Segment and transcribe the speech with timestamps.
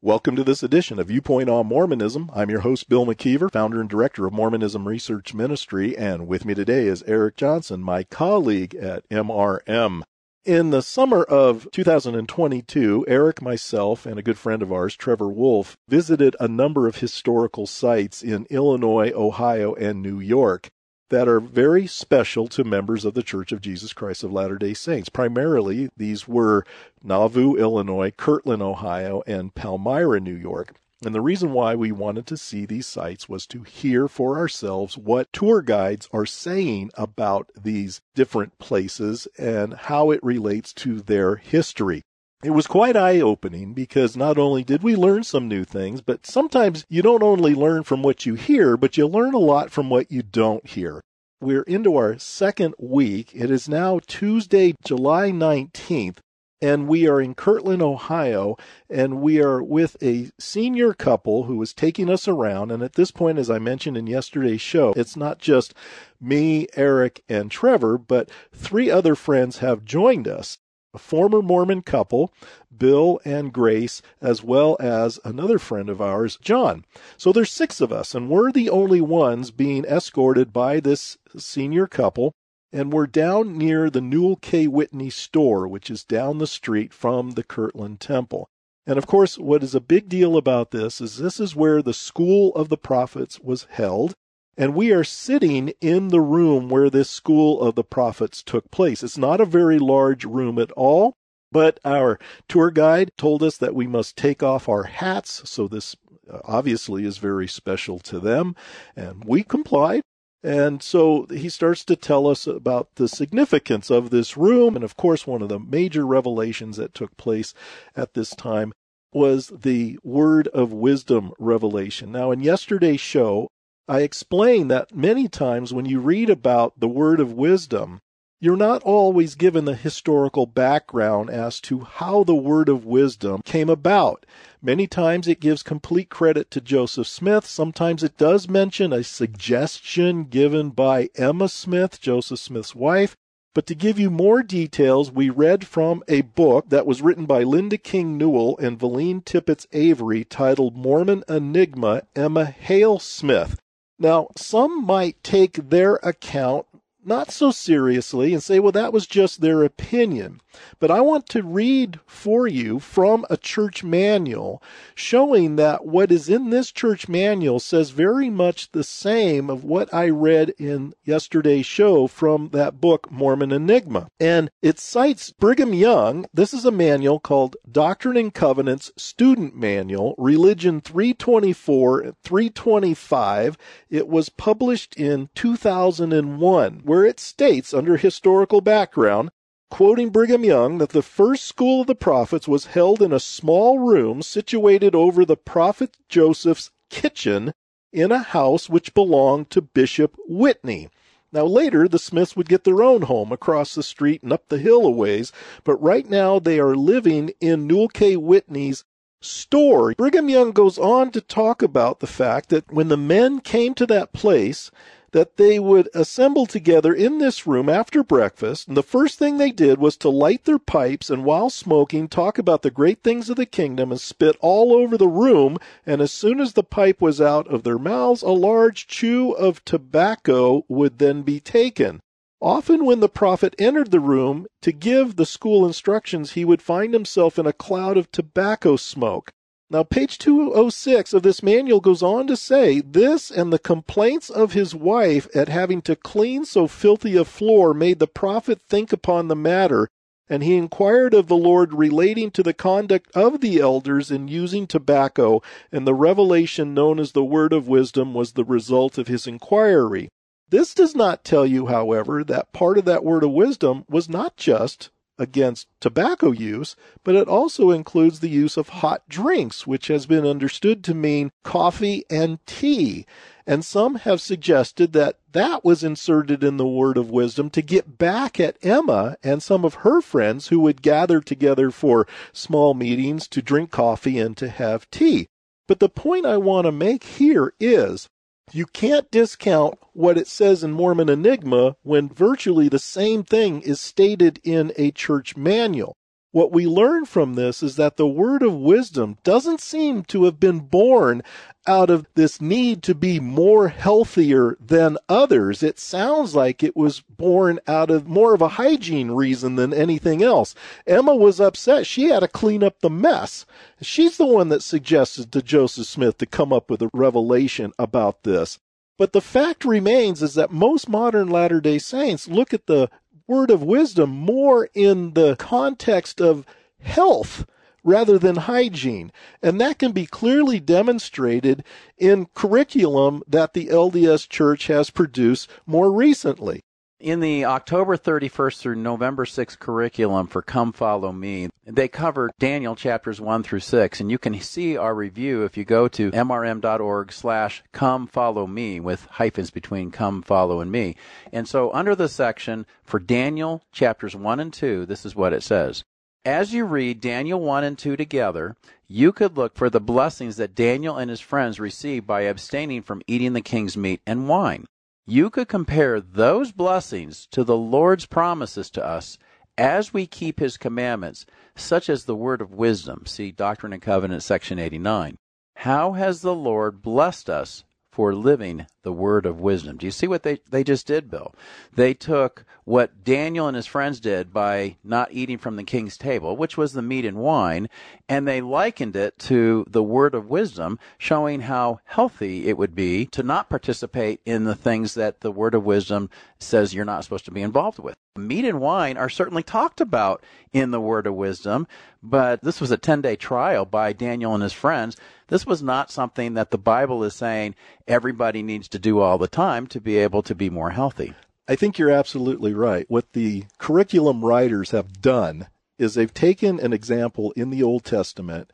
[0.00, 2.30] Welcome to this edition of Viewpoint on Mormonism.
[2.32, 6.54] I'm your host, Bill McKeever, founder and director of Mormonism Research Ministry, and with me
[6.54, 10.02] today is Eric Johnson, my colleague at MRM.
[10.44, 15.76] In the summer of 2022, Eric, myself, and a good friend of ours, Trevor Wolf,
[15.88, 20.70] visited a number of historical sites in Illinois, Ohio, and New York
[21.10, 24.74] that are very special to members of the Church of Jesus Christ of Latter day
[24.74, 25.08] Saints.
[25.08, 26.64] Primarily, these were
[27.02, 30.74] Nauvoo, Illinois, Kirtland, Ohio, and Palmyra, New York.
[31.04, 34.98] And the reason why we wanted to see these sites was to hear for ourselves
[34.98, 41.36] what tour guides are saying about these different places and how it relates to their
[41.36, 42.04] history.
[42.44, 46.24] It was quite eye opening because not only did we learn some new things, but
[46.24, 49.90] sometimes you don't only learn from what you hear, but you learn a lot from
[49.90, 51.00] what you don't hear.
[51.40, 53.32] We're into our second week.
[53.34, 56.18] It is now Tuesday, July 19th,
[56.62, 58.56] and we are in Kirtland, Ohio,
[58.88, 62.70] and we are with a senior couple who is taking us around.
[62.70, 65.74] And at this point, as I mentioned in yesterday's show, it's not just
[66.20, 70.58] me, Eric, and Trevor, but three other friends have joined us
[70.98, 72.32] a former Mormon couple,
[72.76, 76.84] Bill and Grace, as well as another friend of ours, John.
[77.16, 81.86] So there's six of us, and we're the only ones being escorted by this senior
[81.86, 82.32] couple.
[82.72, 84.66] And we're down near the Newel K.
[84.66, 88.48] Whitney store, which is down the street from the Kirtland Temple.
[88.84, 91.94] And of course, what is a big deal about this is this is where the
[91.94, 94.14] School of the Prophets was held.
[94.58, 99.04] And we are sitting in the room where this school of the prophets took place.
[99.04, 101.14] It's not a very large room at all,
[101.52, 105.48] but our tour guide told us that we must take off our hats.
[105.48, 105.94] So this
[106.28, 108.56] uh, obviously is very special to them.
[108.96, 110.02] And we complied.
[110.42, 114.74] And so he starts to tell us about the significance of this room.
[114.74, 117.54] And of course, one of the major revelations that took place
[117.94, 118.72] at this time
[119.12, 122.10] was the word of wisdom revelation.
[122.10, 123.48] Now, in yesterday's show,
[123.90, 128.00] I explain that many times when you read about the word of wisdom,
[128.38, 133.70] you're not always given the historical background as to how the word of wisdom came
[133.70, 134.26] about.
[134.60, 137.46] Many times it gives complete credit to Joseph Smith.
[137.46, 143.16] Sometimes it does mention a suggestion given by Emma Smith, Joseph Smith's wife.
[143.54, 147.42] But to give you more details, we read from a book that was written by
[147.42, 153.58] Linda King Newell and Valeen Tippett Avery titled Mormon Enigma, Emma Hale Smith.
[153.98, 156.66] Now, some might take their account
[157.04, 160.40] not so seriously and say, well, that was just their opinion.
[160.78, 164.62] But I want to read for you from a church manual
[164.94, 169.92] showing that what is in this church manual says very much the same of what
[169.92, 174.08] I read in yesterday's show from that book, Mormon Enigma.
[174.18, 176.26] And it cites Brigham Young.
[176.32, 183.56] This is a manual called Doctrine and Covenants Student Manual, Religion 324 325.
[183.90, 189.30] It was published in 2001, where it states under historical background
[189.70, 193.78] quoting Brigham Young, that the first school of the prophets was held in a small
[193.78, 197.52] room situated over the prophet Joseph's kitchen
[197.92, 200.88] in a house which belonged to Bishop Whitney.
[201.30, 204.58] Now, later, the Smiths would get their own home across the street and up the
[204.58, 205.30] hill a ways,
[205.62, 208.16] but right now they are living in Newel K.
[208.16, 208.84] Whitney's
[209.20, 209.94] store.
[209.94, 213.86] Brigham Young goes on to talk about the fact that when the men came to
[213.86, 214.70] that place,
[215.12, 219.50] that they would assemble together in this room after breakfast, and the first thing they
[219.50, 223.36] did was to light their pipes and while smoking talk about the great things of
[223.36, 227.20] the kingdom and spit all over the room, and as soon as the pipe was
[227.20, 232.00] out of their mouths, a large chew of tobacco would then be taken.
[232.40, 236.94] Often, when the prophet entered the room to give the school instructions, he would find
[236.94, 239.32] himself in a cloud of tobacco smoke.
[239.70, 244.54] Now, page 206 of this manual goes on to say this and the complaints of
[244.54, 249.28] his wife at having to clean so filthy a floor made the prophet think upon
[249.28, 249.86] the matter,
[250.26, 254.66] and he inquired of the Lord relating to the conduct of the elders in using
[254.66, 259.26] tobacco, and the revelation known as the word of wisdom was the result of his
[259.26, 260.08] inquiry.
[260.48, 264.38] This does not tell you, however, that part of that word of wisdom was not
[264.38, 264.88] just
[265.18, 270.26] against tobacco use, but it also includes the use of hot drinks, which has been
[270.26, 273.04] understood to mean coffee and tea.
[273.46, 277.98] And some have suggested that that was inserted in the word of wisdom to get
[277.98, 283.26] back at Emma and some of her friends who would gather together for small meetings
[283.28, 285.28] to drink coffee and to have tea.
[285.66, 288.08] But the point I want to make here is
[288.52, 293.80] you can't discount what it says in Mormon Enigma when virtually the same thing is
[293.80, 295.97] stated in a church manual.
[296.30, 300.38] What we learn from this is that the word of wisdom doesn't seem to have
[300.38, 301.22] been born
[301.66, 305.62] out of this need to be more healthier than others.
[305.62, 310.22] It sounds like it was born out of more of a hygiene reason than anything
[310.22, 310.54] else.
[310.86, 311.86] Emma was upset.
[311.86, 313.46] She had to clean up the mess.
[313.80, 318.24] She's the one that suggested to Joseph Smith to come up with a revelation about
[318.24, 318.58] this.
[318.98, 322.90] But the fact remains is that most modern Latter day Saints look at the
[323.28, 326.44] word of wisdom more in the context of
[326.80, 327.46] health
[327.84, 329.12] rather than hygiene.
[329.42, 331.62] And that can be clearly demonstrated
[331.96, 336.64] in curriculum that the LDS Church has produced more recently.
[337.00, 342.74] In the October 31st through November 6th curriculum for Come Follow Me, they cover Daniel
[342.74, 347.12] chapters 1 through 6, and you can see our review if you go to mrm.org
[347.12, 350.96] slash come follow me with hyphens between come follow and me.
[351.32, 355.44] And so under the section for Daniel chapters 1 and 2, this is what it
[355.44, 355.84] says.
[356.24, 358.56] As you read Daniel 1 and 2 together,
[358.88, 363.02] you could look for the blessings that Daniel and his friends received by abstaining from
[363.06, 364.66] eating the king's meat and wine
[365.10, 369.16] you could compare those blessings to the Lord's promises to us
[369.56, 371.24] as we keep his commandments,
[371.56, 373.06] such as the word of wisdom.
[373.06, 375.16] See Doctrine and Covenants, section 89.
[375.56, 379.76] How has the Lord blessed us for living the word of wisdom.
[379.76, 381.34] Do you see what they, they just did, Bill?
[381.74, 386.38] They took what Daniel and his friends did by not eating from the king's table,
[386.38, 387.68] which was the meat and wine,
[388.08, 393.04] and they likened it to the word of wisdom, showing how healthy it would be
[393.04, 396.08] to not participate in the things that the word of wisdom
[396.38, 397.96] says you're not supposed to be involved with.
[398.16, 401.66] Meat and wine are certainly talked about in the word of wisdom,
[402.02, 404.96] but this was a 10 day trial by Daniel and his friends.
[405.28, 407.54] This was not something that the Bible is saying
[407.86, 411.14] everybody needs to do all the time to be able to be more healthy.
[411.48, 412.84] I think you're absolutely right.
[412.88, 415.48] What the curriculum writers have done
[415.78, 418.50] is they've taken an example in the Old Testament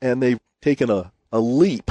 [0.00, 1.90] and they've taken a, a leap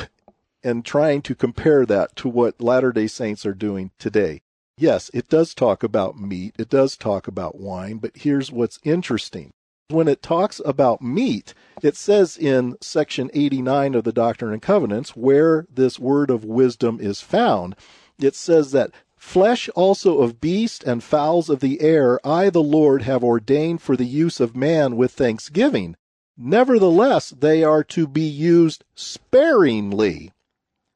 [0.63, 4.41] and trying to compare that to what Latter day Saints are doing today.
[4.77, 9.51] Yes, it does talk about meat, it does talk about wine, but here's what's interesting.
[9.89, 15.15] When it talks about meat, it says in section 89 of the Doctrine and Covenants
[15.15, 17.73] where this word of wisdom is found.
[18.19, 23.03] It says that Flesh also of beast and fowls of the air I, the Lord,
[23.03, 25.95] have ordained for the use of man with thanksgiving.
[26.37, 30.33] Nevertheless, they are to be used sparingly.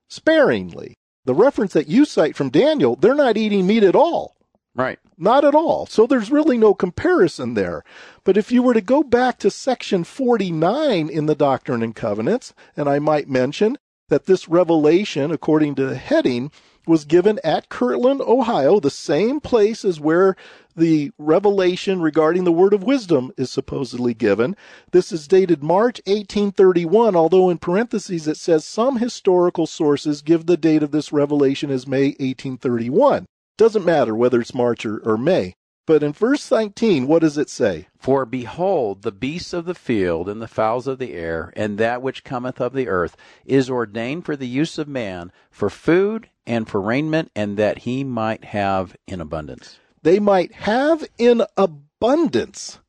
[0.10, 0.98] Sparingly.
[1.24, 4.36] The reference that you cite from Daniel, they're not eating meat at all.
[4.76, 5.00] Right.
[5.23, 5.85] Not at all.
[5.85, 7.83] So there's really no comparison there.
[8.23, 12.56] But if you were to go back to section 49 in the Doctrine and Covenants,
[12.75, 13.77] and I might mention
[14.09, 16.50] that this revelation, according to the heading,
[16.88, 20.35] was given at Kirtland, Ohio, the same place as where
[20.75, 24.56] the revelation regarding the word of wisdom is supposedly given.
[24.91, 30.57] This is dated March 1831, although in parentheses it says some historical sources give the
[30.57, 33.28] date of this revelation as May 1831.
[33.58, 35.56] Doesn't matter whether it's March or, or May.
[35.88, 37.88] But in verse 19, what does it say?
[37.98, 42.02] For behold, the beasts of the field and the fowls of the air, and that
[42.02, 46.70] which cometh of the earth, is ordained for the use of man, for food and
[46.70, 49.80] for raiment, and that he might have in abundance.
[50.04, 52.80] They might have in abundance.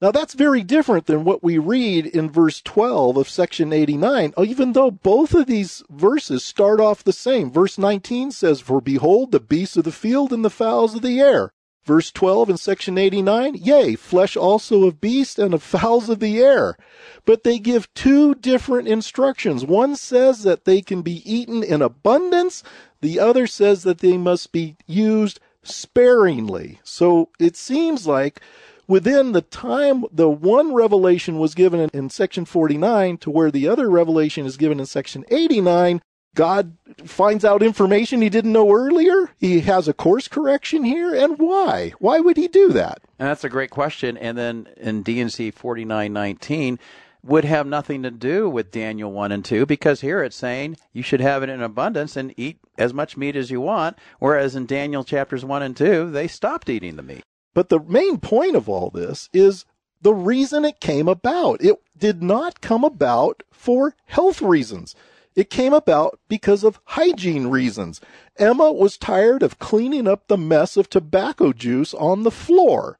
[0.00, 4.72] Now that's very different than what we read in verse 12 of section 89, even
[4.72, 7.50] though both of these verses start off the same.
[7.50, 11.18] Verse 19 says, For behold, the beasts of the field and the fowls of the
[11.20, 11.50] air.
[11.86, 16.40] Verse 12 in section 89, yea, flesh also of beast and of fowls of the
[16.40, 16.76] air.
[17.24, 19.64] But they give two different instructions.
[19.64, 22.62] One says that they can be eaten in abundance.
[23.00, 26.80] The other says that they must be used sparingly.
[26.82, 28.40] So it seems like
[28.86, 33.68] within the time the one revelation was given in, in section 49 to where the
[33.68, 36.00] other revelation is given in section 89,
[36.34, 39.30] God finds out information he didn't know earlier?
[39.38, 41.14] He has a course correction here?
[41.14, 41.94] And why?
[41.98, 43.00] Why would he do that?
[43.18, 44.16] And that's a great question.
[44.18, 46.78] And then in D&C 4919,
[47.26, 51.02] would have nothing to do with Daniel 1 and 2 because here it's saying you
[51.02, 54.64] should have it in abundance and eat as much meat as you want, whereas in
[54.64, 57.24] Daniel chapters 1 and 2, they stopped eating the meat.
[57.56, 59.64] But the main point of all this is
[60.02, 61.64] the reason it came about.
[61.64, 64.94] It did not come about for health reasons.
[65.34, 68.02] It came about because of hygiene reasons.
[68.36, 72.98] Emma was tired of cleaning up the mess of tobacco juice on the floor.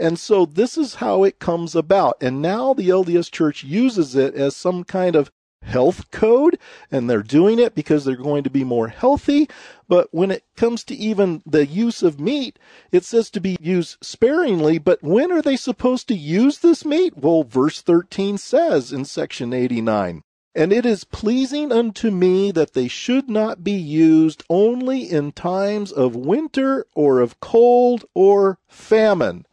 [0.00, 2.16] And so this is how it comes about.
[2.20, 5.30] And now the LDS Church uses it as some kind of
[5.62, 6.58] health code
[6.90, 9.48] and they're doing it because they're going to be more healthy.
[9.88, 12.58] But when it comes to even the use of meat,
[12.90, 14.78] it says to be used sparingly.
[14.78, 17.16] But when are they supposed to use this meat?
[17.16, 20.22] Well, verse 13 says in section 89.
[20.54, 25.90] And it is pleasing unto me that they should not be used only in times
[25.90, 29.46] of winter or of cold or famine.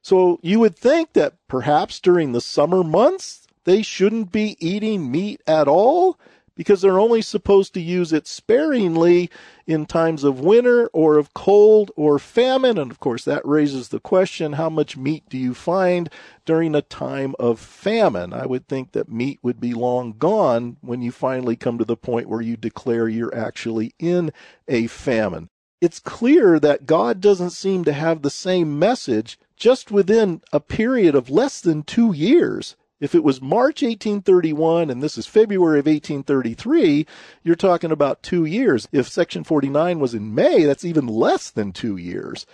[0.00, 5.42] So you would think that perhaps during the summer months they shouldn't be eating meat
[5.46, 6.18] at all
[6.54, 9.30] because they're only supposed to use it sparingly
[9.66, 12.78] in times of winter or of cold or famine.
[12.78, 16.08] And of course, that raises the question how much meat do you find
[16.46, 18.32] during a time of famine?
[18.32, 21.96] I would think that meat would be long gone when you finally come to the
[21.96, 24.32] point where you declare you're actually in
[24.66, 25.50] a famine.
[25.80, 31.14] It's clear that God doesn't seem to have the same message just within a period
[31.14, 32.74] of less than two years.
[33.00, 37.06] If it was March 1831 and this is February of 1833,
[37.44, 38.88] you're talking about two years.
[38.90, 42.44] If Section 49 was in May, that's even less than two years.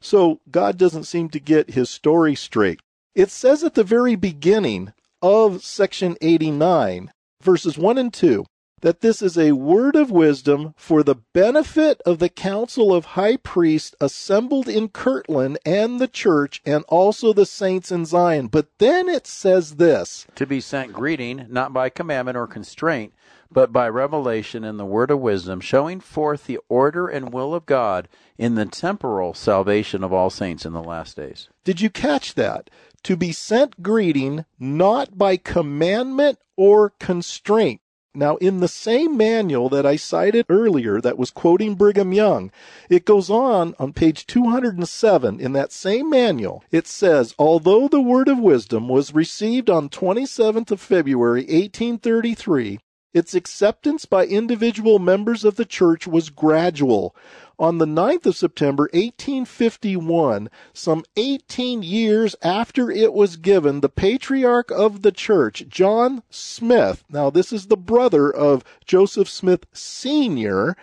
[0.00, 2.80] So God doesn't seem to get his story straight.
[3.16, 7.10] It says at the very beginning of Section 89,
[7.42, 8.46] verses 1 and 2,
[8.80, 13.36] that this is a word of wisdom for the benefit of the council of high
[13.36, 18.48] priests assembled in Kirtland and the church and also the saints in Zion.
[18.48, 23.12] But then it says this To be sent greeting, not by commandment or constraint,
[23.50, 27.66] but by revelation in the word of wisdom, showing forth the order and will of
[27.66, 31.48] God in the temporal salvation of all saints in the last days.
[31.64, 32.70] Did you catch that?
[33.04, 37.80] To be sent greeting, not by commandment or constraint.
[38.14, 42.50] Now, in the same manual that I cited earlier that was quoting Brigham Young,
[42.88, 46.64] it goes on on page 207 in that same manual.
[46.70, 52.78] It says, although the word of wisdom was received on 27th of February 1833,
[53.12, 57.14] its acceptance by individual members of the church was gradual.
[57.58, 64.70] On the 9th of September 1851, some 18 years after it was given, the patriarch
[64.70, 70.76] of the church, John Smith, now this is the brother of Joseph Smith Sr.,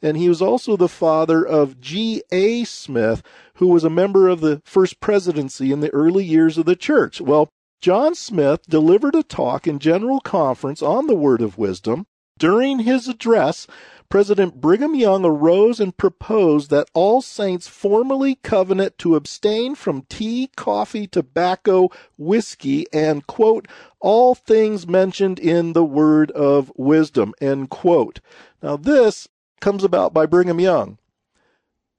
[0.00, 2.64] and he was also the father of G.A.
[2.64, 3.22] Smith,
[3.56, 7.20] who was a member of the first presidency in the early years of the church.
[7.20, 12.06] Well, John Smith delivered a talk in General Conference on the Word of Wisdom.
[12.38, 13.66] During his address,
[14.08, 20.48] President Brigham Young arose and proposed that all saints formally covenant to abstain from tea,
[20.56, 23.66] coffee, tobacco, whiskey, and, quote,
[23.98, 28.20] all things mentioned in the word of wisdom, end quote.
[28.62, 29.26] Now, this
[29.60, 30.98] comes about by Brigham Young.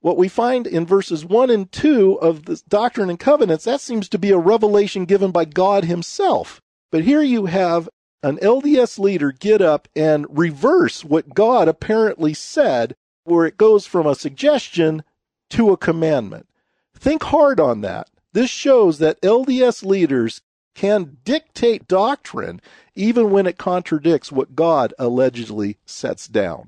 [0.04, 4.10] What we find in verses 1 and 2 of the Doctrine and Covenants, that seems
[4.10, 6.60] to be a revelation given by God Himself.
[6.92, 7.88] But here you have
[8.22, 14.06] an LDS leader get up and reverse what God apparently said, where it goes from
[14.06, 15.04] a suggestion
[15.52, 16.50] to a commandment.
[16.94, 18.10] Think hard on that.
[18.34, 20.42] This shows that LDS leaders
[20.76, 22.60] can dictate doctrine
[22.94, 26.68] even when it contradicts what God allegedly sets down.